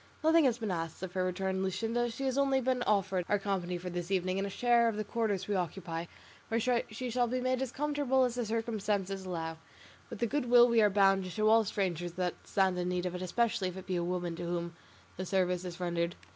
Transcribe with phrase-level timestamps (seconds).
[0.23, 3.77] "Nothing has been asked of her," returned Luscinda; "she has only been offered our company
[3.77, 6.05] for this evening and a share of the quarters we occupy,
[6.47, 9.57] where she shall be made as comfortable as the circumstances allow,
[10.09, 13.05] with the good will we are bound to show all strangers that stand in need
[13.05, 14.75] of it, especially if it be a woman to whom
[15.17, 16.15] the service is rendered."